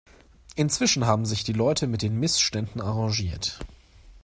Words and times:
Inzwischen 0.55 1.05
haben 1.05 1.27
sich 1.27 1.43
die 1.43 1.53
Leute 1.53 1.85
mit 1.85 2.01
den 2.01 2.19
Missständen 2.19 2.81
arrangiert. 2.81 3.59